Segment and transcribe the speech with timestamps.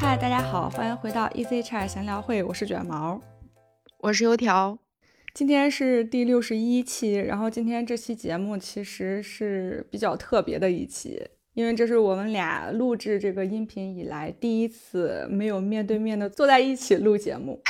[0.00, 3.20] 嗨，大家好，欢迎回到 Easy Chat 闲聊会，我是卷毛，
[3.98, 4.78] 我是油条。
[5.34, 17.60] 今天是第六十一期，然后今天这期节目其实是比较特别的一期，因为这是我们俩录制这个音频以来第一次没有面对面的坐在一起录节目，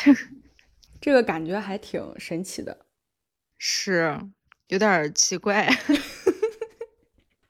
[1.01, 2.87] 这个感觉还挺神奇的，
[3.57, 4.21] 是
[4.69, 5.67] 有点奇怪，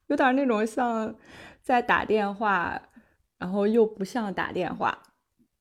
[0.06, 1.16] 有点 那种像
[1.64, 2.80] 在打电话。
[3.38, 4.98] 然后又不像打电话，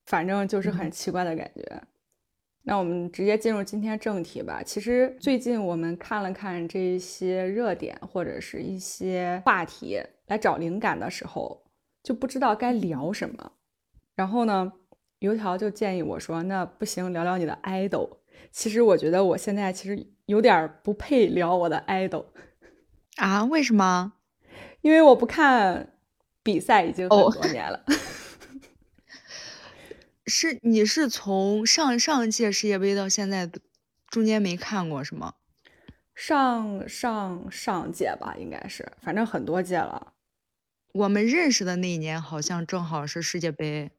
[0.05, 1.81] 反正就是很奇怪的感觉。
[2.63, 4.62] 那我们直接进入今天正题吧。
[4.62, 11.63] 其实最近我们看了看这些热点或者是一些话题来找灵感的时候，
[12.03, 13.53] 就不知道该聊什么。
[14.16, 14.73] 然后呢，
[15.20, 18.17] 油条就建议我说：“那不行，聊聊你的 idol。”
[18.52, 22.25] 其实我觉得我现在其实有点不配聊我的 idol
[23.16, 23.45] 啊？
[23.45, 24.14] 为什么？
[24.81, 25.94] 因为我不看。
[26.48, 27.84] 比赛已经很多年了，
[30.26, 33.52] 是你是从上上届世界杯到现在
[34.09, 35.34] 中间没看过是吗？
[36.16, 40.14] 上上上届吧，应该是，反正很多届了。
[40.94, 43.92] 我们认识的那一年好像正好是世界杯，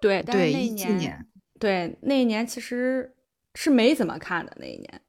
[0.00, 1.26] 对对，一七年，
[1.58, 3.12] 对那一年其实
[3.56, 5.00] 是没怎么看的那一年，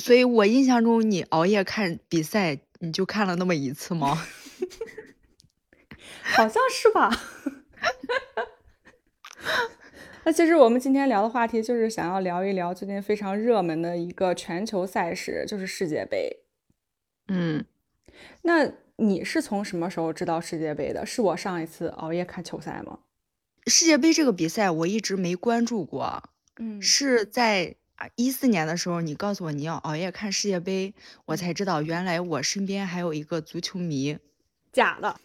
[0.00, 4.20] 所以我印象中你熬夜看比赛，你就看了那么一次吗？
[6.34, 7.10] 好像是吧。
[10.24, 16.38] 那其实我们今天聊的话题就是想要聊一聊最近非常热门的一个全球赛事，就是世界杯。
[17.28, 17.66] 嗯，
[18.42, 21.04] 那你是从什么时候知道世界杯的？
[21.04, 23.00] 是我上一次熬夜看球赛吗？
[23.66, 26.30] 世界杯这个比赛我一直没关注过。
[26.56, 27.76] 嗯，是在
[28.14, 30.94] 一四年的时候，你告诉我你要熬夜看世界杯，
[31.26, 34.18] 我才知道原来我身边还有一个足球迷。
[34.72, 35.20] 假的。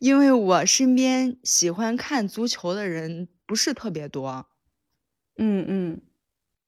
[0.00, 4.46] 因为我身边喜欢看足球的人不是特别多，
[5.36, 6.00] 嗯嗯，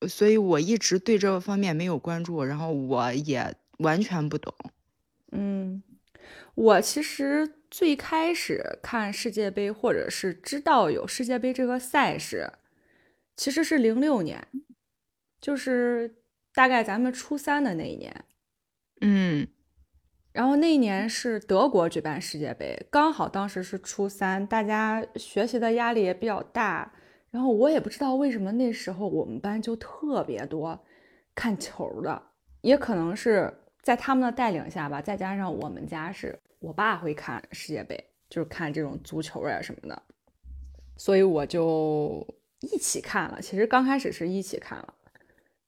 [0.07, 4.55] 所以我一直对这方面没有关注，然后我也完全不懂。
[5.31, 5.83] 嗯，
[6.55, 12.53] 我其实最开始看世界杯，或者是知道有世界杯这个赛事，
[13.35, 14.47] 其实是零六年，
[15.41, 16.17] 就是
[16.53, 18.27] 大概咱们初三的那一年。
[19.01, 19.49] 嗯。
[20.33, 26.91] 然后那一年是德国举办世界杯，刚好当时是初三，大家学习的压力也比较大。
[27.31, 30.79] 然后我也不知道为什么那时候我们班就特别多
[31.35, 32.23] 看球的，
[32.61, 35.01] 也可能是在他们的带领下吧。
[35.03, 40.03] 再加上我们家是我爸会看世界杯，就是看这种足球呀什么的，
[40.97, 42.27] 所以我就
[42.61, 43.41] 一起看了。
[43.41, 44.95] 其实刚开始是一起看了，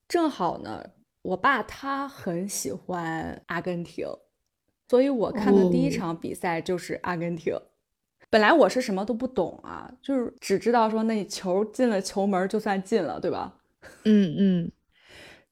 [0.06, 0.84] 正好呢，
[1.22, 4.06] 我爸他很喜欢阿根廷。
[4.88, 7.54] 所以我看的第一场比赛就是阿根廷。
[8.30, 13.54] 本来我是什么都不懂啊，就是只知道说那球进了球门就算进了，对吧？
[14.04, 14.72] 嗯嗯。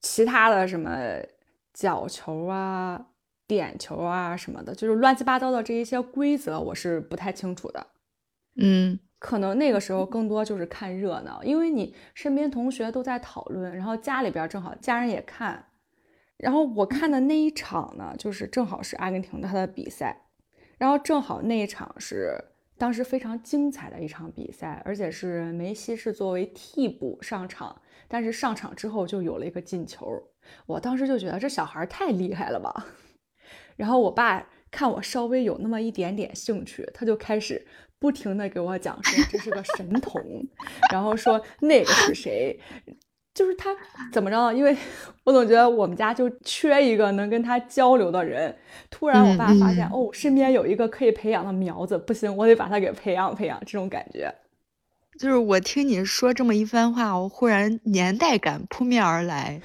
[0.00, 0.98] 其他的什么
[1.72, 3.06] 角球啊、
[3.46, 7.86] 点球啊什么的，就是乱七八糟的这一些规则，我是不太清楚的。
[8.56, 15.64] 嗯，可能那个时候更多就是看热闹，因为你身边同学都在讨论，然后家里边正好家人也看。
[16.42, 20.22] 然后我看的那一场呢，就是正好是阿根廷他的比赛，
[20.76, 22.36] 然后正好那一场是
[22.76, 30.20] 当时非常精彩的一场比赛，而且是梅西是作为替补上场，但是上场之后就有了一个进球，
[30.66, 32.88] 我当时就觉得这小孩太厉害了吧。
[33.76, 37.64] 然后我爸看我稍微有那么一点点兴趣，他就开始
[38.00, 40.20] 不停的给我讲说这是个神童，
[40.92, 42.58] 然后说那个是谁。
[43.34, 43.74] 就是他
[44.12, 44.52] 怎么着？
[44.52, 44.76] 因为
[45.24, 48.54] 我总觉得我们家就缺一个能跟他交流的人。
[48.90, 53.58] 突然，我爸发现哦，身边有一个可以培养的苗子，不行，我得把他给培养培养。
[53.60, 54.34] 这种感觉，
[55.18, 59.62] 就是我听你说这么一番话，我忽然年代感扑面而来。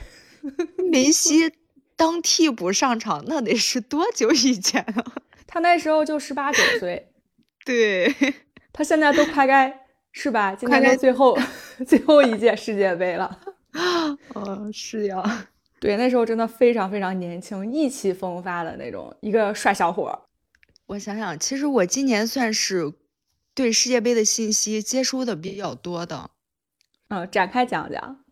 [0.90, 1.52] 梅西
[1.98, 5.04] 当替补上场，那得是多久以前啊？
[5.46, 7.10] 他那时候就十八九岁。
[7.66, 8.16] 对，
[8.72, 10.56] 他现在都快该是吧？
[10.56, 11.38] 今年是最后
[11.86, 13.40] 最后一届世界杯了。
[14.34, 15.48] 哦，是呀，
[15.80, 20.24] 对，那时候真的非常非常年轻，意气风发的那种一个帅小伙。
[20.88, 22.94] 我想想，其实我今年算是
[23.54, 26.32] 对世界杯的信息接收的比较多的。
[27.10, 28.24] 嗯，展开讲讲。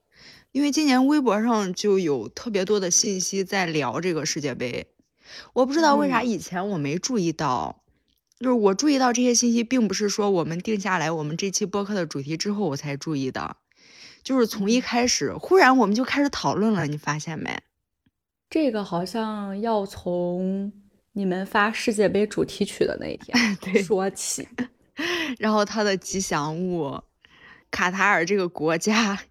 [0.51, 4.88] 因为今年微博上就有特别多的信息在聊这个世界杯，
[5.51, 7.83] 我不知道为啥以前我没注意到，
[8.39, 13.57] 就是我注意到这些信息，并不是说我们定下来我们这期播客的主题之后我才注意的。
[14.25, 17.62] 就是从一开始，忽然我们就开始讨论了，你发现没？
[18.50, 20.74] 这个好像要从
[21.13, 23.38] 你们发世界杯主题曲的那一天
[23.86, 24.48] 说起。
[25.38, 27.01] 然后它的吉祥物，
[27.69, 29.22] 卡塔尔这个国家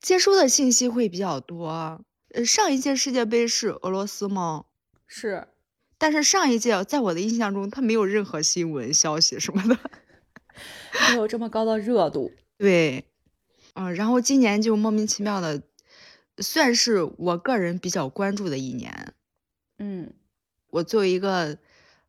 [0.00, 2.00] 接收的信息会比较多。
[2.32, 4.64] 呃，上一届世界杯是俄罗斯吗？
[5.06, 5.48] 是，
[5.98, 9.78] 但是上一届在我的印象中，它没有任何新闻消息什么的，
[11.10, 12.30] 没有这么高的热度。
[12.56, 13.04] 对，
[13.74, 15.62] 嗯，然后今年就莫名其妙的，
[16.38, 19.14] 算是我个人比较关注的一年。
[19.78, 20.12] 嗯，
[20.70, 21.58] 我作为一个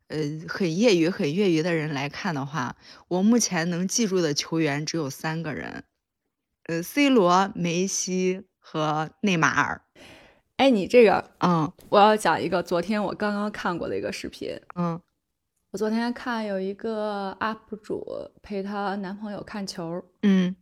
[0.08, 0.18] 呃
[0.48, 2.76] 很业余、很业余的人来看的话，
[3.08, 5.84] 我目前能记住的球员只有三个人，
[6.64, 9.82] 呃，C 罗、梅西和内马尔。
[10.56, 14.60] 哎，你这个，嗯我要讲一个昨天我刚刚看过的一个视频。
[14.74, 15.00] 嗯
[15.72, 20.54] 我昨天看有一个 UP 主陪她男朋友看球，嗯，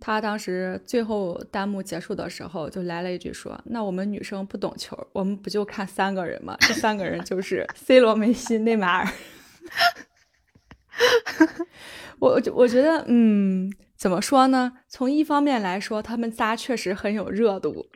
[0.00, 6.56] 她当时最后弹幕结束的时候就来了一句说：“那我们女生不懂球，我们不就看三个人吗？
[6.60, 9.08] 这三个人就是 C 罗、梅西、内马尔。”
[12.20, 14.72] 我我我觉得，嗯，怎么说呢？
[14.88, 17.86] 从一方面来说，他们仨确实很有热度，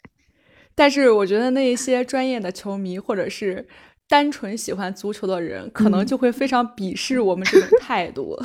[0.74, 3.68] 但是我觉得那一些专业的球迷或者是
[4.08, 8.38] 单纯喜欢足球的人，可能嗯就会非常鄙视我们这种态度，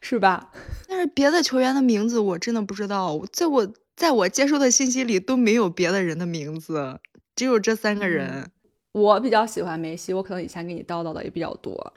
[0.00, 0.50] 是吧？
[0.88, 6.98] 但是别的球员的名字我真的不知道，在我在我接收的信息里都没有别的人的名字，
[7.36, 8.50] 只有这三个人。
[8.92, 11.92] 我比较喜欢梅西，我可能以前给你叨叨的也比较多。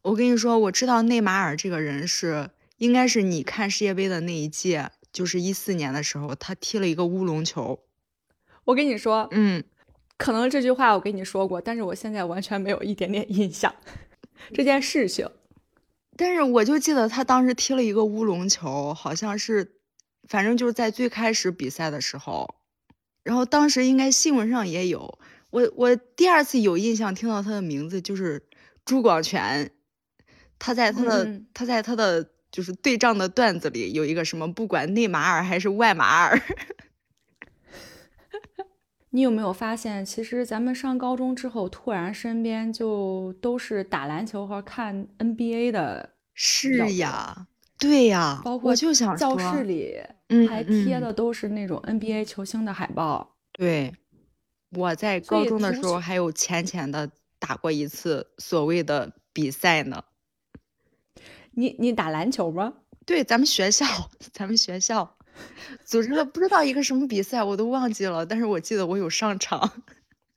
[0.00, 2.48] 我跟你说，我知道内马尔这个人是，
[2.78, 7.80] 应该是你看世界杯的那一届，就是一四年的时候，他踢了一个乌龙球。
[8.64, 9.62] 我跟你说，嗯，
[10.16, 13.74] 可能这句话我跟你说过，但是我现在完全没有一点点印象
[14.54, 15.28] 这件事情。
[16.18, 19.76] 但是我就记得他当时踢了一个乌龙球，好像是，
[20.28, 22.56] 反正就是在最开始比赛的时候，
[23.22, 25.20] 然后当时应该新闻上也有。
[25.50, 28.42] 我我第二次有印象听到他的名字就是
[28.84, 29.70] 朱广权，
[30.58, 36.42] 他在他的、嗯他在他的就是对仗的段子里有一个什么，不管内马尔还是外马尔，
[39.10, 47.46] 你有没有发现，其实咱们上高中之后，突然身边就都是打篮球和看 NBA 的，是呀，
[47.78, 49.96] 对呀，包括我就想教室里
[50.28, 53.36] 嗯还贴嗯的都是那种 NBA 球星的海报。
[53.52, 53.94] 对，
[54.70, 60.04] 我在高中的时候还有浅浅的打过一次所谓的比赛呢。
[61.52, 62.74] 你你打篮球吗？
[63.06, 63.86] 对，咱们学校，
[64.32, 65.16] 咱们学校
[65.84, 69.82] 组织了不知道一个什么比赛，我都忘记了，但是我记得我有上场，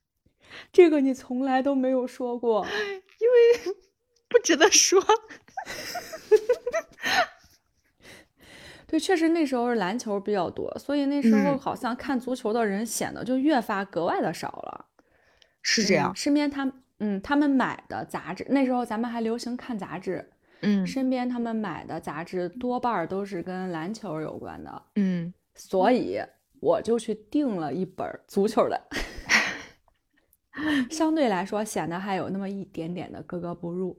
[0.72, 2.66] 这个你从来都没有说过。
[3.22, 3.76] 因为
[4.28, 5.04] 不值得说。
[8.86, 14.86] 对，确实那时候是篮球比较多，所以那时候嗯好像看足球的人显得就越发格外的少了。
[14.88, 14.92] 嗯
[15.62, 20.86] 是这样，身边他们嗯，他们买的杂志，那时候咱们还流行看杂志，嗯。
[20.86, 26.20] 身边他们买的杂志多半儿都是跟篮球有关的，嗯，所以
[26.60, 28.80] 我就去订了一本儿足球的，
[30.90, 33.96] 相对来说显得还有那么一点点的格格不入，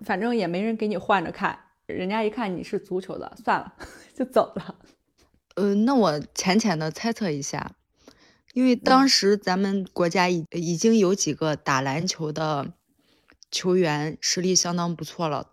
[0.00, 3.74] 反正也没人给你换着看，人家一看你是足球的，算了
[4.14, 4.76] 就走了。
[5.56, 7.76] 呃，那我浅浅的猜测一下，
[8.54, 12.72] 因为当时咱们国家已已经有几个打篮球的
[13.52, 15.52] 球员实力相当不错了，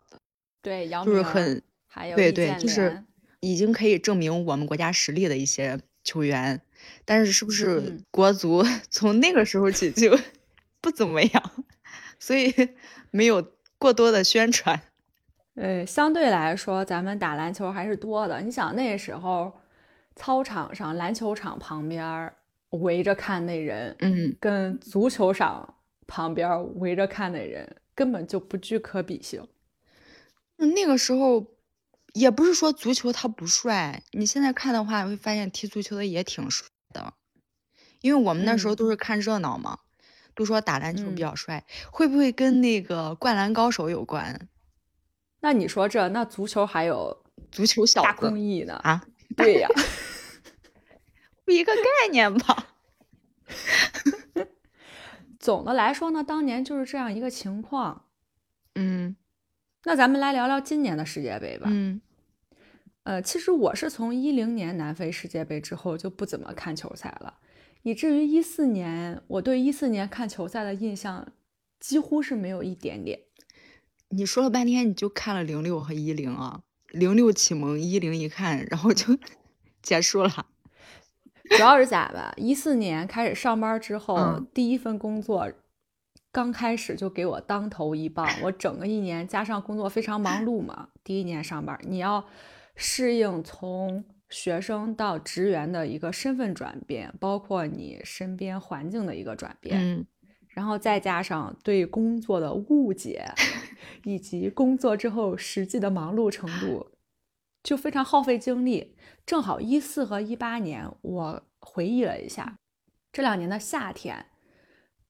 [0.61, 3.03] 对，姚就是很还有对对，就是
[3.39, 6.61] 已经可以证明我们国家实力的一些球员，
[7.05, 10.17] 但是是不是嗯国足 从那个时候起就
[10.79, 11.51] 不怎么样，
[12.19, 12.53] 所以
[13.11, 14.81] 没有过多的宣传。
[15.55, 18.39] 呃，相对来说，咱们打篮球还是多的。
[18.41, 19.51] 你想那时候，
[20.15, 22.31] 操场上篮球场旁边
[22.69, 25.75] 围着看那人，嗯，跟足球场
[26.07, 29.45] 旁边围着看那人根本就不具可比性。
[30.67, 31.55] 那个时候
[32.13, 37.13] 也不是说足球他不帅，你现在看的话，会发现踢足球的也挺帅的，
[38.01, 39.79] 因为我们那时候嗯都是看热闹嘛，
[40.35, 44.47] 都说打篮球比嗯较帅，会不会跟那个灌篮高手有关？
[45.39, 48.75] 那你说这，那足球还有足球小大公益呢？
[48.83, 49.03] 啊，
[49.35, 49.67] 对呀，
[51.43, 52.67] 不一个概念吧？
[55.39, 58.05] 总的来说呢，当年就是这样一个情况。
[58.75, 59.15] 嗯
[59.83, 61.67] 那咱们来聊聊今年的世界杯吧。
[61.69, 62.01] 嗯
[63.03, 67.39] 呃，其实我是从一零年南非世界杯之后就不怎么看球赛了，
[67.81, 71.27] 以至于一四年我对一四年看球赛的印象
[71.79, 73.19] 几乎是没有一点点。
[74.09, 79.17] 你说了半天，你就看了零六和一零啊，零六启蒙，一零一看，然后就
[79.81, 80.45] 结束了。
[81.49, 82.31] 主要是咋吧？
[82.37, 85.51] 一四年开始上班之后，嗯第一份工作
[86.31, 88.27] 刚开始就给我当头一棒。
[88.43, 92.25] 我整个一年加上工作非常忙碌嘛，第一年上班你要
[92.75, 100.05] 适应从学生到职员的一个身份转变，包括你身边环境的一个转变，嗯，
[100.47, 103.25] 然后再加上对工作的误解，
[104.05, 106.91] 以及工作之后实际的忙碌程度，
[107.61, 108.95] 就非常耗费精力。
[109.25, 112.57] 正好一四和一八年，我回忆了一下，
[113.11, 114.27] 这两年的夏天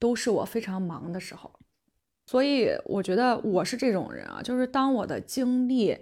[0.02, 1.48] 都是我非常忙的时候，
[2.26, 5.96] 所以我觉得我是这种人啊，就是当我的精力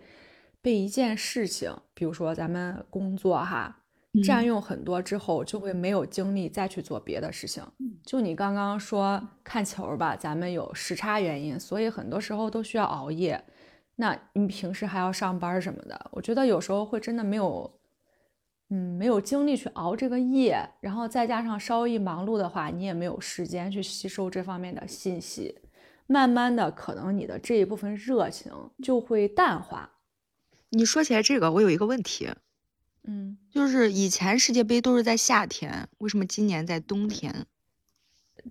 [0.62, 3.82] 被一件事情，比如说咱们工作哈，
[4.24, 7.62] 占用很多之后，就会没有精力再去做别的事情。
[8.06, 13.44] 就你刚刚说看球吧，咱们有时差原因，所以很多时候都需要熬夜。
[13.96, 17.70] 那你平时还要上班什么的，我觉得有时候会真的没有。
[18.72, 25.58] 嗯，没有精力去熬这个夜，然后再加上稍微一忙碌的话，你也没有时间去吸收这方面的信息，
[26.06, 29.90] 慢慢的，可能你的这一部分热情就会淡化。
[30.70, 32.30] 你说起来这个，我有一个问题，
[33.02, 37.46] 嗯，就是以前世界杯都是在夏天，为什么今年在冬天？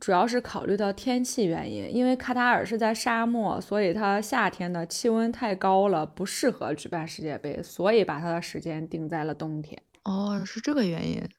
[0.01, 9.81] 主要是考虑到天气原因，因为卡塔尔是在沙漠，所以它夏天的气温太高了，不适合举办世界杯，所以把它的时间定在了冬天。
[10.09, 11.29] 哦，是这个原因。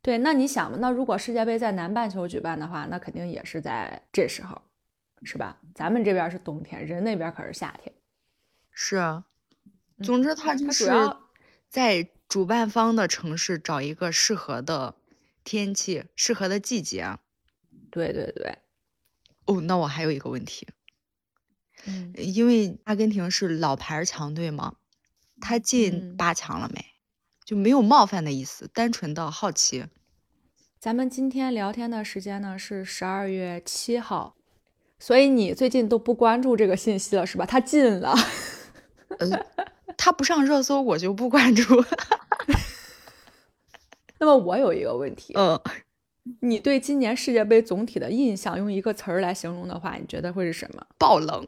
[0.00, 4.62] 对，那你想嘛，那如果世界杯在南半球举办的话，那肯定也是在这时候，
[5.24, 5.60] 是吧？
[5.74, 7.94] 咱们这边是冬天，人那边可是夏天。
[8.70, 9.26] 是啊，
[10.02, 10.90] 总之他就是
[11.68, 14.94] 在主办方的城市找一个适合的
[15.44, 17.18] 天气、适合的季节。
[17.90, 18.56] 对对对。
[19.44, 20.66] 哦，那我还有一个问题，
[21.84, 24.76] 嗯，因为阿根廷是老牌强队嘛，
[25.40, 26.84] 他进八强了没？
[27.46, 29.84] 就没有冒犯的意思，单纯的好奇。
[30.80, 34.34] 咱们今天聊天的时间呢是十二月七号，
[34.98, 37.46] 所以你最近都不关注这个信息了是吧？
[37.46, 38.12] 他进了，
[39.18, 39.46] 呃，
[39.96, 41.84] 他不上热搜我就不关注。
[44.18, 45.60] 那么我有一个问题，嗯，
[46.40, 50.84] 你对今年世界杯总体的印象，用一个词儿来形容的话，你觉得会是什么？
[50.98, 51.46] 爆冷。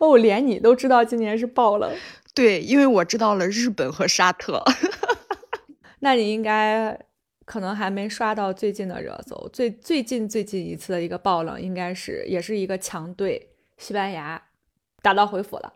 [0.00, 1.94] 哦，连你都知道今年是爆冷，
[2.34, 4.64] 对，因为我知道了日本和沙特。
[6.00, 6.98] 那你应该
[7.44, 14.42] 可能还没刷到最近的热搜，最最近最近一次的一个爆冷，应该是也是一个强队西班牙
[15.02, 15.74] 打道回府了。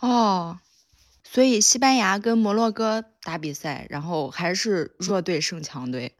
[0.00, 0.58] 哦，
[1.24, 6.12] 所以西班牙跟摩洛哥打比赛，然后还是弱队胜强队。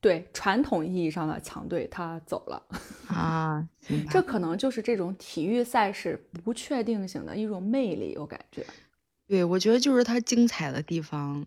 [0.00, 2.62] 对传统意义上的强队，他走了
[3.08, 3.68] 啊，
[4.10, 8.64] 这可能就是这种体育赛事不确定性的一种魅力，我感觉。
[9.26, 11.46] 对，我觉得就是它精彩的地方。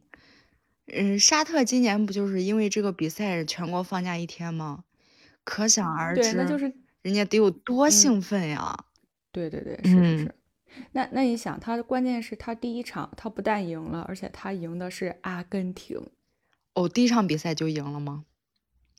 [0.88, 4.84] 嗯，沙特今年不就是因为这个比赛全国放假一天吗？
[5.44, 8.86] 可想而知，对，那就是人家得有多兴奋呀！
[9.32, 10.36] 对对对，是是是。
[10.92, 16.00] 那那你想，他的关键是他第一场他不但赢了，而且他赢的是阿根廷。
[16.76, 18.26] 哦，第一场比赛就赢了吗？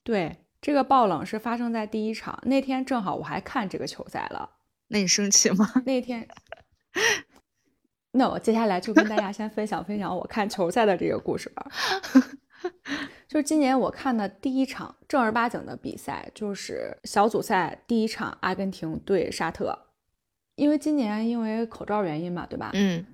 [0.05, 4.49] 对，这个爆冷是发生在第一场那天，正好我还看这个球赛了。
[4.89, 5.69] 那你生气吗？
[5.87, 6.29] 那天，
[8.13, 11.67] 那我接下来就跟大家先分享分享我看球赛的这个故事吧。
[13.27, 19.77] 就是今年我看的第一场正儿八经的比赛，就是小组赛第一场，阿根廷对沙特。
[20.55, 22.71] 因为今年因为口罩原因嘛，对吧？
[22.75, 23.05] 嗯，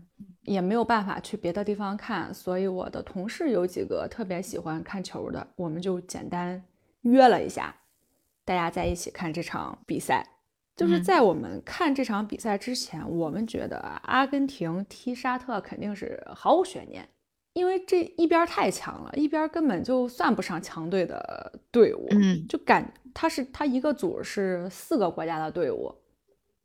[0.42, 6.62] 也没有办法去别的地方看，所以我的同事有几个特别喜欢看球的，我们就简单。
[7.02, 7.76] 约了一下，
[8.45, 10.26] 大家在一起看这场比赛。
[10.76, 17.07] 就是在我们看这场比赛之前，我们觉得阿根廷踢沙特肯定是毫无悬念，
[17.52, 22.07] 因为这一边太强了，一边根本就算不上强队的队伍。
[22.12, 25.95] 嗯，就感他是他一个组是四个国家的队伍，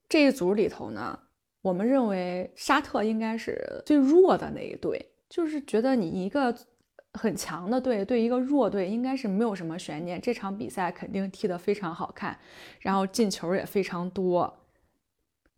[0.07, 1.19] 这一组里头呢，
[1.61, 6.55] 我们认为沙特应该是最弱的那一队，就是觉得你一个。
[7.15, 12.37] 很强的队对一个弱队应该是没有什么悬念，这场比赛肯定踢得非常好看，
[12.79, 14.57] 然后进球也非常多，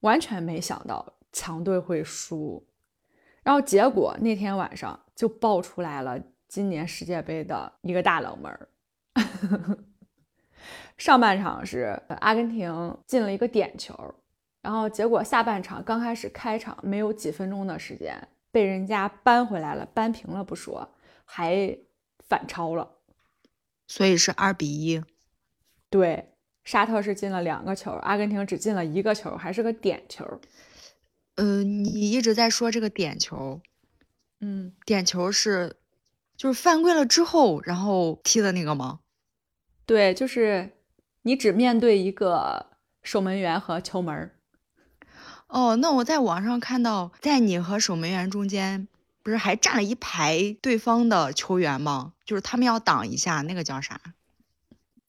[0.01, 2.65] 完全没想到强队会输，
[3.43, 8.67] 然后结果那天晚上就爆出来了今年世界杯的一个大冷门，
[10.97, 13.93] 上半场是阿根廷进了一个点球，
[14.61, 20.87] 然后结果下半场刚开始开场没有几分钟的时间被人家扳回来了，扳平了不说。
[21.29, 21.77] 还
[22.27, 22.95] 反超了，
[23.85, 25.03] 所以是二比一。
[25.89, 30.39] 对，沙特是进了两个球，阿根廷只进了一个球，还是个点球。
[31.35, 33.61] 呃，你一直在说这个点球，
[34.39, 35.75] 嗯，点球是
[36.35, 39.01] 就是犯规了之后，然后踢的那个吗？
[39.85, 40.71] 对，就是
[41.23, 42.67] 你只面对一个
[43.03, 44.31] 守门员和球门。
[45.47, 48.87] 哦，那我在网上看到，在你和守门员中间，
[49.27, 52.13] 不是还站了一排对方的球员吗？
[52.23, 53.99] 就是他们要挡一下，那个叫啥？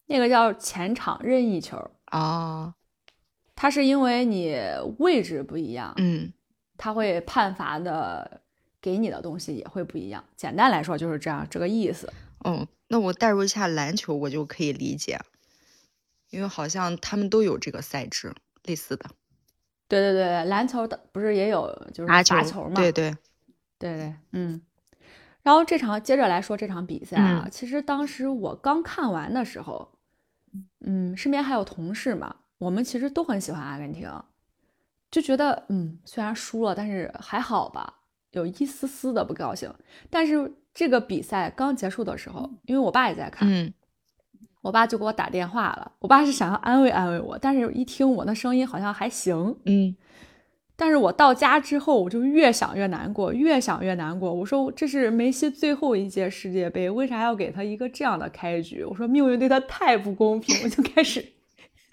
[0.07, 2.75] 那个叫前场任意球，哦，
[3.55, 4.61] 它是因为你
[4.99, 6.33] 位置不一样，嗯
[6.77, 8.41] 他会判罚的
[8.81, 10.25] 给你的东西也会不一样。
[10.35, 12.13] 简单来说就是这样，这个意思。
[12.39, 15.21] 哦，那我代入一下篮球，我就可以理解，
[16.31, 18.35] 因为好像他们都有这个赛制
[18.65, 19.09] 类似的
[19.87, 22.75] 对对对，篮球的不是也有就是罚罚球嘛？
[22.75, 23.17] 对对，
[23.79, 24.61] 对对，嗯。
[25.43, 29.89] 然后这场接着来说这场比赛啊，嗯其实当时我刚看完的时候，
[30.81, 34.11] 嗯，身边还有同事嘛，我们其实都很喜欢阿根廷，
[35.11, 38.01] 就觉得嗯，虽然输了，但是还好吧，
[38.33, 39.73] 有一丝丝的不高兴。
[40.11, 43.73] 但是这个比赛刚结束的时候，因为我爸也在看，嗯
[44.61, 49.97] 我爸就给我打电话了，我爸是想要安慰安慰我，但是一听我那声音好像还行，嗯，
[50.81, 54.33] 但是我到家之后，我就越想越难过，越想越难过。
[54.33, 58.85] 我说这是梅西最后一届世界杯，为啥要给他一个这样的开局？
[58.85, 61.21] 我说命运对他太不公平，我就开始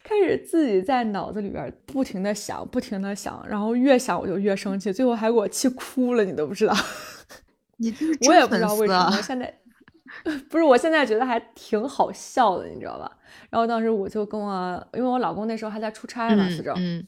[0.03, 6.75] 开始自己在脑子里边不停的想，不停的想，然后越想我就越生气，最后还给我气哭了，你都不知道。
[7.77, 9.51] 你这是 我也不知道为什么，我现在
[10.47, 13.11] 不是，我现在觉得还挺好笑的，你知道吧？
[13.49, 17.03] 然后当时我就跟我，因为我老公那时候还在出差嘛，四周，嗯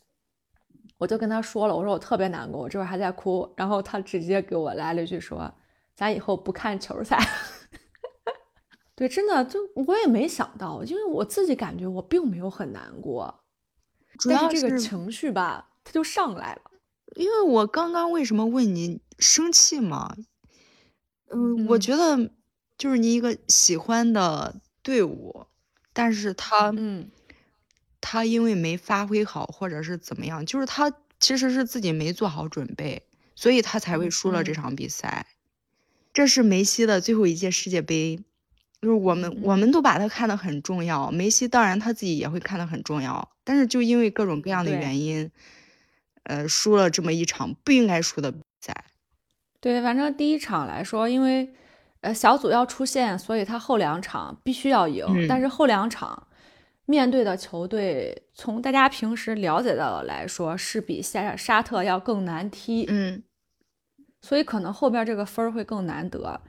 [0.97, 5.53] 我就跟他说了，我说我特别难过，我这会儿还在哭，然后他直接给我来了一句说，
[5.95, 7.17] 咱以后不看球赛。
[8.95, 13.43] 对，真的就我也没想到，因为我自己感觉我并没有很难过，
[14.17, 16.71] 主要是这个情绪吧，它就上来了。
[17.15, 20.15] 因为我刚刚为什么问你生气嘛？
[21.29, 22.31] 嗯，我嗯觉得
[22.75, 25.45] 就是你一个喜欢的队伍，
[25.93, 27.11] 但是他嗯
[28.09, 33.03] 他因为没发挥好，或者是怎么样，就是他其实是自己没做好准备，
[33.35, 35.25] 所以他才会输了这嗯场比赛。
[36.13, 38.17] 这是梅西的最后一届世界杯，
[38.81, 45.29] 就是我们我嗯们都把他看得很重要，梅西当然他自己也会看得很重要，但是就因为各种各样的原因，
[46.23, 48.85] 呃，输了这么一场不应该输的比赛。
[49.59, 51.53] 对，反正第一场来说，因为
[51.99, 55.27] 呃小组要出线，所以他后两场必须要赢。
[55.27, 56.26] 但嗯是后两场
[56.87, 62.85] 面对的球队，从大家平时了解到的来说，是比沙沙特要更难踢。
[62.89, 63.21] 嗯
[64.19, 66.41] 所以可能后边这个分儿会更难得。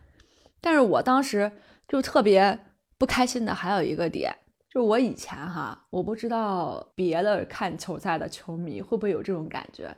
[0.60, 1.52] 但是我当时
[1.86, 2.58] 就特别
[2.96, 4.34] 不开心的还有一个点，
[4.72, 9.94] 就是我以前哈，我不知道别的看球赛的球迷会不会有这种感觉。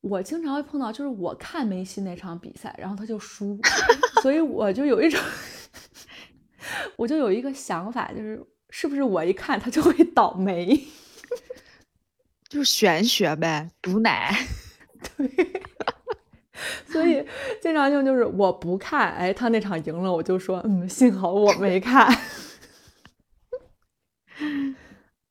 [0.00, 3.58] 我经常会碰到，就是我看梅西那场比赛，然后他就输，
[4.22, 5.20] 所以我就有一种，
[6.96, 10.86] 我就有一个想法，就是是不是我一看他就会倒霉？
[12.48, 14.34] 就是玄学呗，毒奶。
[15.16, 15.62] 对
[16.86, 17.24] 所以
[17.60, 22.08] 经常性就是我不看，哎，他那场赢了，我就说，嗯，幸好我没看。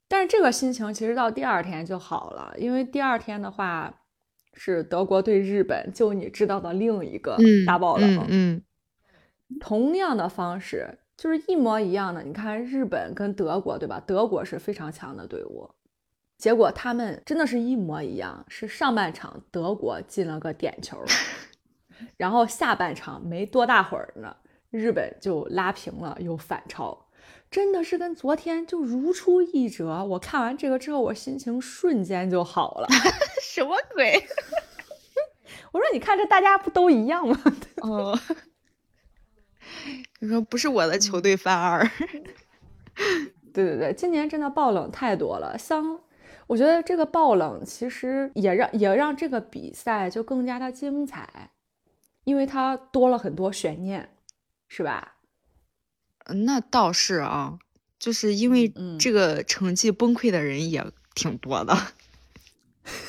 [0.08, 3.92] 但是这个心情其实到第二天就好了，因为第二天的话
[4.54, 12.22] 是德国对日本，就你知道的另一个嗯，大爆冷，嗯嗯同样的方式就是一模一样的。
[12.22, 14.02] 你看日本跟德国，对吧？
[14.06, 15.70] 德国是非常强的队伍，
[16.38, 20.98] 结果他们真的是一模一样，是上半场德国进了个点球，
[22.16, 24.36] 然后下半场没多大会儿呢，
[24.70, 27.06] 日本就拉平了，又反超，
[27.50, 30.04] 真的是跟昨天就如出一辙。
[30.04, 32.88] 我看完这个之后，我心情瞬间就好了。
[33.40, 34.22] 什么鬼？
[35.72, 37.38] 我说，你看这大家不都一样吗？
[37.82, 38.18] 哦，
[40.20, 41.84] 你说不是我的球队犯二。
[43.52, 45.56] 对对对，今年真的爆冷太多了。
[45.58, 46.00] 像
[46.46, 51.50] 我觉得这个爆冷其实也让也让这个比赛就更加的精彩，
[52.24, 54.16] 因为它多了很多悬念，
[54.68, 55.16] 是吧？
[56.26, 57.58] 嗯那倒是啊，
[57.98, 61.76] 就是因为嗯这个成绩崩溃的人也挺多的。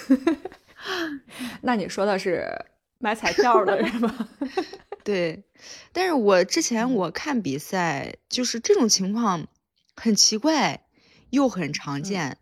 [1.62, 2.48] 那你说的是
[3.00, 4.30] 买彩票的人吗？
[5.04, 5.44] 对，
[5.94, 9.48] 但是我之前嗯我看比赛，就是这种情况
[9.96, 10.86] 很奇怪，
[11.30, 12.38] 又很常嗯见。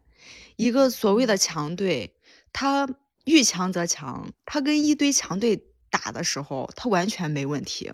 [0.56, 2.15] 一个所谓的强队，
[2.54, 2.88] 他
[3.26, 7.91] 遇强则强，他跟一堆强队打的时候，他完全没问题。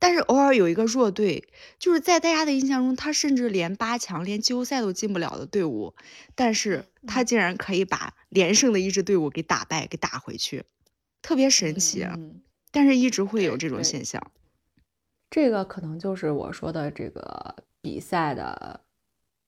[0.00, 5.94] 但是偶尔有一个弱队，就是在大家的印象中，他甚至连八强、连季后赛都进不了的队伍，
[6.34, 10.64] 但是他竟然可以把连胜的一支队伍给打败、给打回去，
[11.24, 12.02] 特别神奇。
[12.02, 14.22] 嗯，但是一直会有这种现象。
[15.30, 18.78] 这个可能就是我说的这个比赛的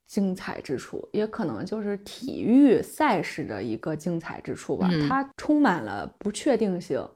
[0.07, 4.89] 精彩之处，也可能就是体育赛事的一个精彩之处吧。
[4.91, 7.07] 嗯它充满了不确定性，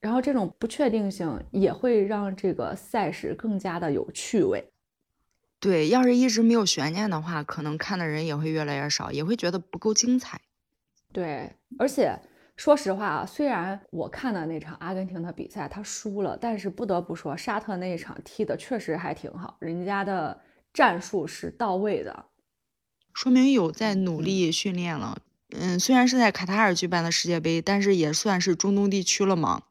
[0.00, 4.62] 然后这种不确定性也会让这个赛事更加的有趣味。
[5.58, 10.40] 对，要是一直没有悬念的话，可能看的人也会越来越少，也会觉得不够精彩。
[11.12, 12.16] 对，而且
[12.60, 20.38] 说实话啊，虽然我看的那场阿根廷的比赛他输了，但是不得不说，沙特那一场踢的确实还挺好，人家的
[20.70, 22.26] 战术是到位的。
[23.14, 25.22] 说明有在努力训练了。
[25.58, 29.62] 嗯，虽然是在卡塔尔举办的世界杯，但是也算是中东地区了嘛，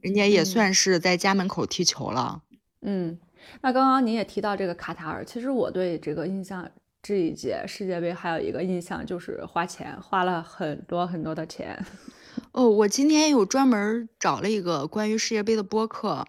[0.00, 2.42] 人家也嗯算是在家门口踢球了。
[2.80, 3.16] 嗯，
[3.60, 6.68] 那刚刚您也提到这个卡塔尔，其实我对这个印象
[7.06, 11.86] 这一届世界杯还有一个印象就是花钱，花了很多很多的钱。
[12.50, 16.26] 哦，我今天有专门找了一个关于世界杯的播客，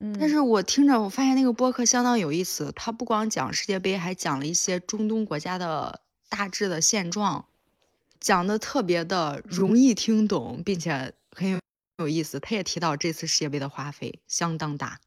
[0.00, 7.44] 嗯，但是我听着我发现那个播客相当有意思，他不光讲世界杯，还讲了一些中东国家的大致的现状，
[8.18, 11.60] 讲的特别的容易听懂，并且很有
[11.98, 12.40] 有意思。
[12.40, 14.98] 他也提到这次世界杯的花费相当大。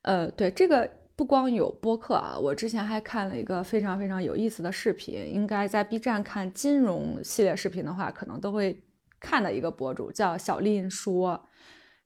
[0.00, 8.80] 呃，对，这个不光有播客啊，我之前还看了一个非常非常有意思的视频，应该在 B 站看金融系列视频的话，可能都会
[9.18, 11.44] 看的一个博主叫小林说，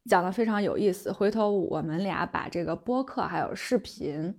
[0.07, 1.13] 讲的非常有意思。
[1.13, 4.35] 回头我们俩把这个播客还有视频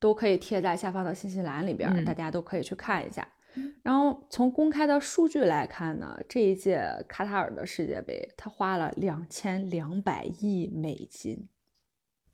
[0.00, 3.24] 都可以贴在下方的信息栏里边大家都可以去看一下。
[3.84, 11.48] 然后从公开的数据来看呢，这一届卡塔尔的世界杯，他花了两千两百亿美金，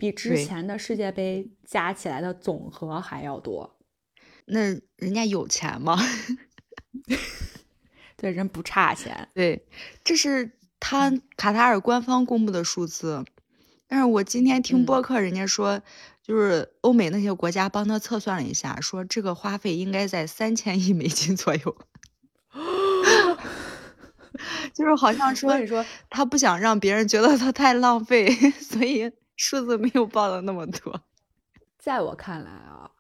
[0.05, 3.79] 比之前的世界杯加起来的总和还要多。
[4.45, 4.61] 那
[4.97, 5.99] 人家有钱吗？
[8.17, 9.29] 对，人不差钱。
[9.35, 9.67] 对，
[10.03, 13.25] 这是他卡塔尔官方公布的数字，
[13.87, 15.81] 但是我今天听嗯播客，人家说，
[16.23, 21.77] 就是欧美那些国家帮他测算了一下，说这个花费应该在三千亿美金左右，
[24.75, 31.01] 就是好像说你说，他不想让别人觉得他太浪费， 所以数字没有报的那么多，
[31.79, 32.91] 在我看来啊，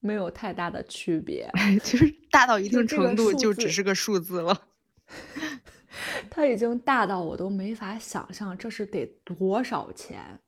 [0.00, 1.50] 没有太大的区别。
[1.82, 4.66] 就是大到一定程度就只是个数字了。
[6.30, 10.38] 它已经大到我都没法想象这是得多少钱，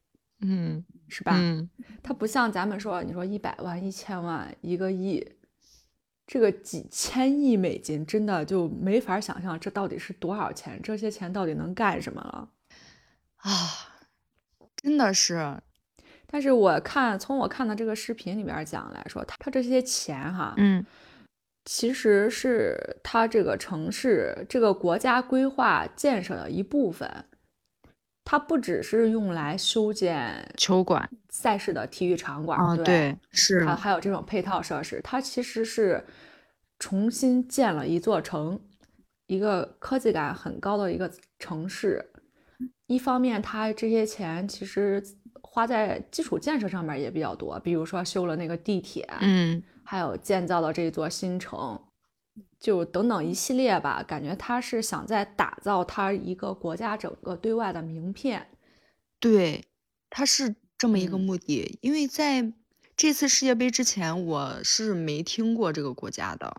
[0.40, 1.33] 嗯是吧？
[1.37, 1.68] 嗯，
[2.03, 5.26] 它不像咱们说，你说一百万、一千万、一个亿，
[6.26, 12.48] 这个几千亿美金真的就没法想象这到底是多少钱，这些钱到底能干什么了。
[13.37, 13.50] 啊，
[14.83, 15.57] 真的是，
[16.27, 20.85] 但是我看从我看的这个视频里边讲来说，他这些钱哈，嗯
[21.64, 27.27] 其实是他这个城市、这个国家规划建设的一部分。
[28.23, 36.05] 它不只是用来修建球馆赛事的体育场馆，对，是还还有这种配套设施，它其实是
[36.79, 38.61] 重新建了一座城，
[39.27, 42.12] 一个科技感很高的一个城市。
[42.87, 45.03] 一方面，他这些钱其实
[45.42, 49.62] 花在基础建设上面也比较多，比如说修了那个地铁，嗯。
[49.83, 51.77] 还有建造了这座新城，
[52.61, 54.05] 就等等一系列吧。
[54.07, 58.46] 感觉他是想在打造他一个国家整个对外的名片。
[59.18, 59.64] 对，
[60.09, 61.77] 他是这么一个嗯目的。
[61.81, 62.53] 因为在
[62.96, 66.55] 这次世界杯之前，我是没听过这个国家的。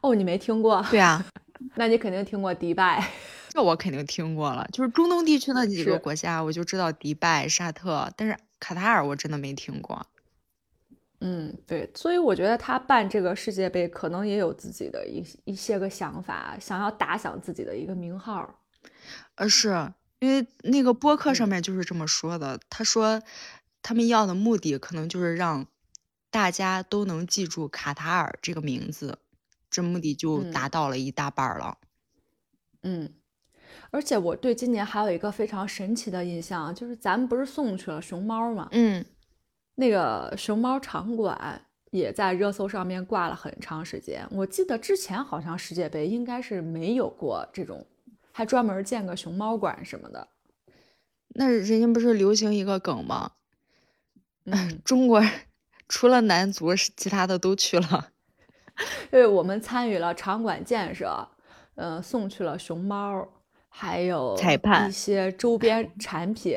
[0.00, 0.82] 哦，你没听过？
[0.90, 1.22] 对啊，
[1.76, 3.10] 那你肯定听过迪拜。
[3.54, 4.68] 这我肯定听过了。
[4.72, 10.04] 就是中东地区那几个国家，我就知道迪拜、沙特，但是卡塔尔我真的没听过。
[11.20, 18.58] 嗯，对，所以我觉得他办这个世界杯可能也有自己的一一些个想法，想要打响自己的一个名号。
[19.36, 22.58] 呃，是因为那个播客上嗯面就是这么说的。
[22.68, 23.22] 他说
[23.82, 25.66] 他们要的目的可能就是让
[26.28, 29.20] 大家都能记住卡塔尔这个名字，
[29.70, 31.78] 这目的就嗯达到了一大半儿了。
[32.82, 33.14] 嗯，
[33.90, 38.68] 而且我对今年还有一个非常神奇的印象，就是咱们不是送去了熊猫吗？
[38.72, 39.04] 嗯，
[39.76, 44.26] 那个熊猫场馆也在热搜上面挂了很长时间。
[44.30, 47.86] 我记得之前好像世界杯应该是没有过这种，
[48.32, 50.28] 还专门建个熊猫馆什么的。
[51.36, 53.32] 那人家不是流行一个梗吗？
[54.44, 55.22] 嗯， 中国
[55.88, 58.10] 除了男足，其他的都去了。
[59.10, 61.28] 对，我们参与了场馆建设，
[61.76, 63.28] 呃，送去了熊猫，
[63.76, 66.56] 还有裁判一些周边产品，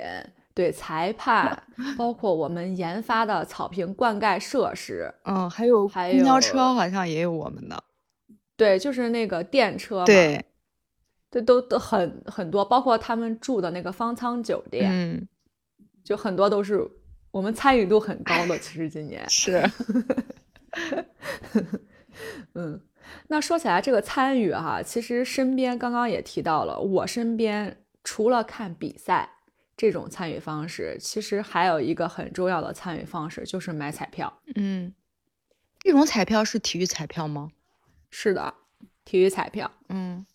[0.54, 1.64] 对，裁判，
[1.98, 7.84] 包括我们研发的草坪灌溉设施，嗯，还有还有公交车好像也有我们的。
[8.56, 10.46] 对，就是那个电车嘛，对，
[11.32, 15.28] 这都都很很多，包括他们住的那个方舱酒店，嗯，
[16.04, 16.88] 就很多都是
[17.32, 18.60] 我们参与度很高的。
[18.60, 19.68] 其实今年，是。
[23.28, 29.30] 那说起来这个参与哈，其实身边刚刚也提到了，我身边除了看比赛
[29.76, 34.42] 这种参与方式，其实还有一个很重要的参与方式，就是买彩票。
[34.56, 34.94] 嗯，
[35.80, 37.52] 这种彩票是体育彩票吗？
[38.10, 38.54] 是的，
[39.04, 39.72] 体育彩票。
[39.90, 40.26] 嗯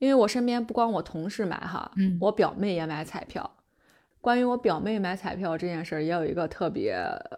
[0.00, 3.58] 因为我身边不光我同事买哈，嗯我表妹也买彩票。
[4.20, 6.96] 关于我表妹买彩票这件事儿，也有一个特别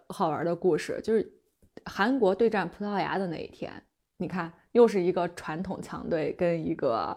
[0.09, 1.39] 好玩的故事，就是
[1.85, 3.71] 韩国对战葡萄牙的那一天，
[4.17, 7.15] 你看又是一个传统强队跟一个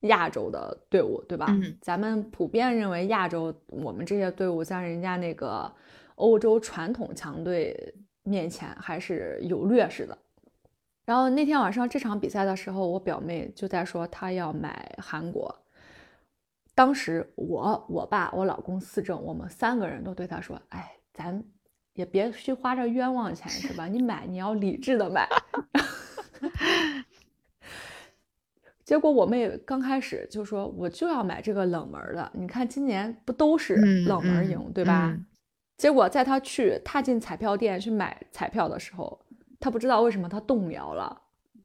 [0.00, 1.46] 亚洲的队伍，对吧？
[1.50, 5.70] 嗯咱们普遍认为亚洲我们这些队伍在人家那个
[6.14, 10.16] 欧洲传统强队面前还是有劣势的。
[11.04, 15.54] 然后那天晚上这场比赛的时候，我表妹就在说她要买韩国。
[16.74, 21.42] 当时我、我爸、我老公思政，我们三个人都对她说：“哎，咱
[21.94, 23.86] 也别去花这冤枉钱，是吧？
[23.86, 25.28] 你买你要理智的买。”
[28.84, 35.26] 结果我妹刚开始就说：“我就要买这个冷门儿的，你看今年不都是嗯冷门赢，对吧？”嗯
[35.76, 39.18] 结果在她去踏进彩票店去买彩票的时候，
[39.58, 41.22] 她不知道为什么她动摇了，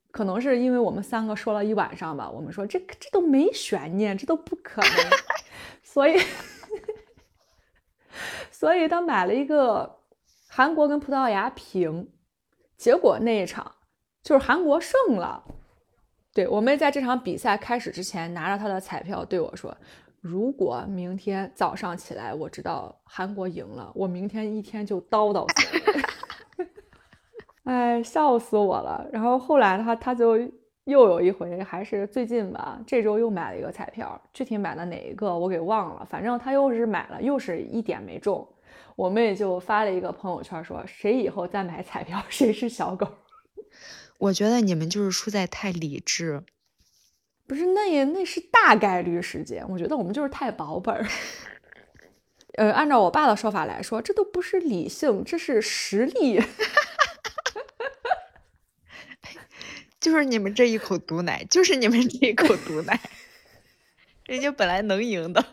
[0.10, 5.12] 可能是因为我们三个说了一晚上吧，我们说这这都没悬念，这都不可能，
[5.84, 6.18] 所以
[8.52, 10.00] 所以她买了一个
[10.48, 12.08] 韩国跟葡萄牙平，
[12.78, 13.70] 结果那一场
[14.26, 15.42] 就是韩国胜了。
[16.34, 19.74] 对我妹在这场比赛开始之前拿着她的彩票对我说
[20.20, 26.66] ：“如果明天早上起来我知道韩国赢了，我明天一天就叨叨死。
[27.66, 29.08] ”哎，笑死我了。
[29.14, 30.40] 然后后来她她就
[30.86, 38.46] 又有一回，还是最近吧，这周又买了一个彩票，具体买了哪一个我给忘了，反正她又是买了，又是一点没中。
[38.96, 43.08] 我妹就发了一个朋友圈说：“谁以后再买彩票，谁是小狗。”
[44.17, 46.43] 我觉得你们就是输在太理智。
[47.47, 49.63] 不是，那也那是大概率事件。
[49.69, 51.06] 我觉得我们就是太保本儿。
[52.58, 56.41] 呃，按照我爸的说法来说，这都不是理性，这是实力。
[59.99, 62.99] 就是你们这一口毒奶，就是你们这一口毒奶，
[64.25, 65.43] 人家本来能赢的。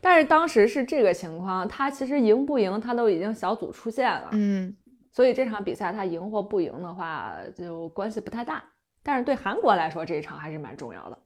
[0.00, 4.28] 但是当时是这个情况，他其实赢不赢，他都已经小组出线了。
[4.32, 4.76] 嗯，
[5.12, 8.64] 所以这场比赛他赢或不赢的话，就关系不太大。
[9.02, 11.18] 但是对韩国来说，这一场还是蛮重要的。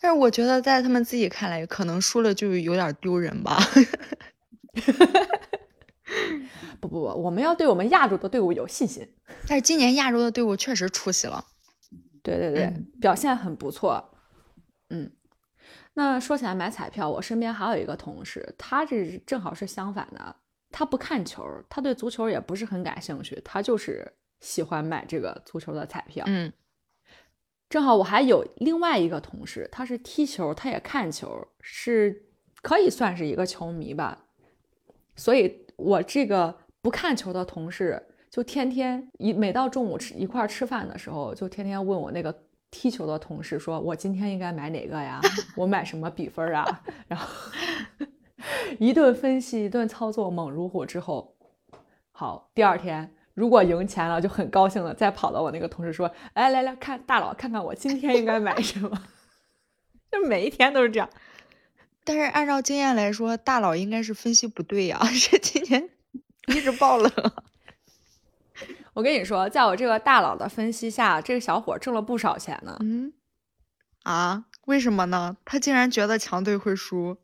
[0.00, 3.58] 但是我觉得在他们自己看来，可能输了就有点丢人吧。
[6.80, 9.08] 不不不，我们要对我们亚洲的队伍有信心。
[9.46, 11.44] 但是今年亚洲的队伍确实出息了。
[12.22, 14.12] 对对对，嗯表现很不错。
[14.90, 15.10] 嗯，
[15.94, 20.36] 那说起来买彩票，我身边还有一个同事，他这正好是相反的，
[20.70, 26.24] 他不看球，他对足球也不是很感兴趣，他就是喜欢买这个足球的彩票。
[26.28, 26.52] 嗯
[27.68, 32.24] 正好我还有另外一个同事，他是踢球，他也看球，是
[32.62, 34.26] 可以算是一个球迷吧。
[35.16, 42.34] 所以我这个不看球的同事，就天天一每到中午吃一块儿吃饭的时候，就天天问我那个
[42.70, 45.20] 踢球的同事说：“我今天应该买哪个呀？
[45.54, 46.64] 我买什么比分啊？”
[47.06, 47.28] 然后
[48.78, 51.36] 一顿分析，一顿操作，猛如虎之后，
[52.12, 58.90] 好，第二天如果赢钱了，就很高兴了再跑到我那个同事说：“来来来看大佬，看看我今天应该买什么。
[60.10, 61.10] ”就每一天都是这样。
[62.04, 64.98] 但是按照经验来说，大佬应该是分析不对呀、
[65.30, 65.90] 这今年
[66.46, 67.12] 一直爆冷。
[68.94, 72.76] 我跟你说，在我这个大佬的分析下，这个小伙挣了不少钱呢。
[72.80, 73.12] 嗯，
[74.04, 74.46] 啊？
[74.64, 75.36] 为什么呢？
[75.44, 77.18] 他竟然觉得强队会输。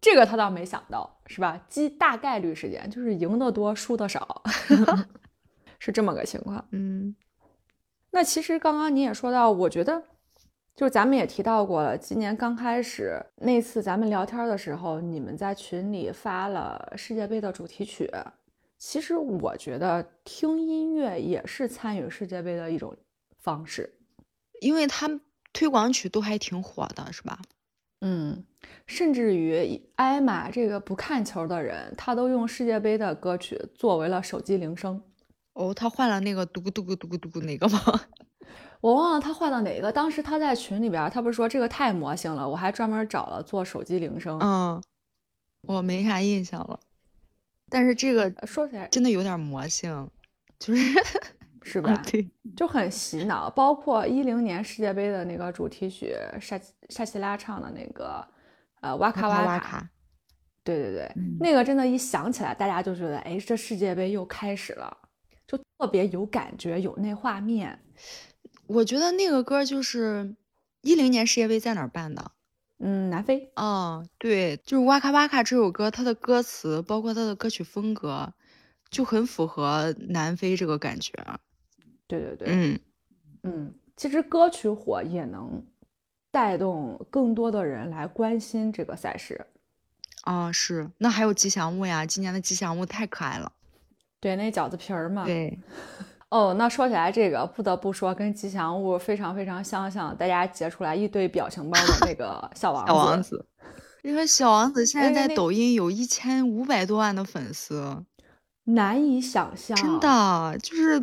[0.00, 1.60] 这个他倒没想到，是吧？
[1.68, 4.42] 基大概率事件就是赢得多，输的少，
[5.78, 6.64] 是这么个情况。
[6.70, 7.14] 嗯
[8.10, 10.02] 那其实刚刚你也说到，我觉得
[10.74, 18.10] 就是咱们也提到过了，今年刚开始那次咱们聊天的时候，你们在群里发了世界杯的主题曲。
[18.78, 22.96] 其实我觉得听音乐也是参与世界杯的一种
[23.38, 23.98] 方式。
[24.60, 25.20] 因为他们
[25.52, 27.40] 推广曲都还挺火的，是吧？
[28.00, 28.44] 嗯，
[28.86, 35.02] 甚至于艾玛这个不看球的人，他都用世界杯的歌曲作为了手机铃声。
[35.54, 37.80] 哦，他换了那个嘟咕嘟咕嘟咕嘟咕那个吗？
[38.82, 44.38] 我忘了他换到哪个，当时他在群里边，他不是说这个太魔性了，我还专门找了做手机铃声。
[44.40, 44.82] 嗯，
[45.62, 46.78] 我没啥印象了。
[47.68, 50.08] 但是这个呃说起来真的有点魔性，
[50.58, 50.82] 就是
[51.66, 52.00] 是吧？
[52.06, 56.56] 对，就很洗脑，包括一零年世界杯的那个主题曲，沙
[56.88, 58.24] 沙奇拉唱的那个
[58.80, 59.90] 呃哇卡哇哇卡，
[60.62, 64.96] 对对对，嗯那个真的，一想起来，大家就觉得，哎，这世界杯又开始了。
[65.48, 67.76] 就特别有感觉，有那画面。
[68.68, 70.36] 我觉得那个歌就是
[70.82, 72.30] 一零年世界杯在哪儿办的？
[72.78, 73.50] 嗯，南非。
[73.56, 78.32] 哦，对，就是《哇卡哇卡》这首歌，它的歌词包括它的歌曲风格，
[78.90, 81.12] 就很符合南非这个感觉。
[82.06, 82.80] 对对对，嗯
[83.42, 85.64] 嗯，其实歌曲火也能
[86.30, 89.46] 带动更多的人来关心这个赛事。
[90.22, 90.90] 啊，是。
[90.98, 93.52] 那还有吉祥物呀，今年的吉祥物太可爱了。
[94.20, 95.24] 对，那饺子皮儿嘛。
[95.24, 95.58] 对。
[96.28, 102.88] 哦，那说起来这个，不得不说跟吉祥物非常非常相像，大家截出来一堆表情包的那个 小王子。
[102.92, 103.46] 小王子，
[104.02, 108.04] 因为小王子现在在抖音有一千五百多万的粉丝，
[108.64, 111.02] 难以想象，真的就是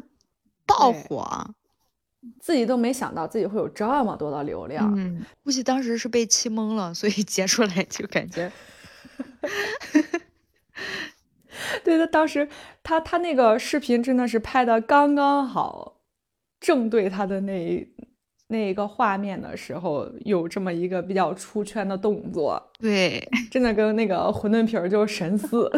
[0.65, 1.55] 爆火，
[2.39, 4.93] 自己都没想到自己会有这么多的流量。
[4.97, 8.51] 嗯，估计当时是被气懵了，所以截出来就感觉。
[11.83, 12.47] 对他当时，
[12.81, 16.01] 他他那个视频真的是拍的刚刚好，
[16.59, 17.87] 正对他的那
[18.47, 22.71] 那一个画面的时候，有这么一个比较出圈的动作。
[22.79, 25.71] 对， 真的跟那个馄饨皮儿就神似。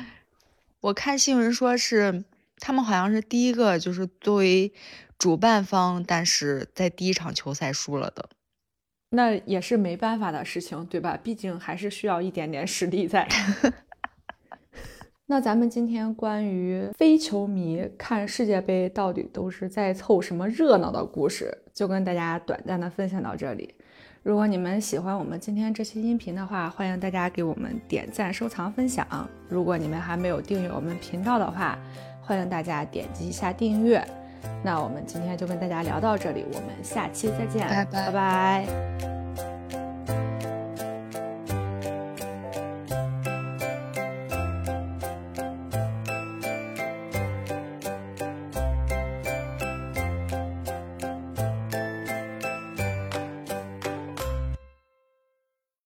[0.80, 2.24] 我看新闻说是
[2.60, 4.72] 他们好像是第一个，就是作为
[5.18, 8.28] 主办方，但是在第一场球赛输了的。
[9.10, 11.18] 那也是没办法的事情，对吧？
[11.20, 13.26] 毕竟还是需要一点点实力在。
[15.26, 23.74] 那咱们今天关于非球迷看世界杯到底都是在凑什么热闹的故事，就跟大家短暂的分享到这里。
[24.22, 29.28] 如果你们喜欢我们今天这期音频的话，欢迎大家给我们点赞、收藏、分享。
[29.48, 31.78] 如果你们还没有订阅我们频道的话，
[32.30, 34.00] 欢迎大家点击一下订阅。
[34.62, 39.59] 那我们今天就跟大家聊到这里，我们下期再见，拜拜拜。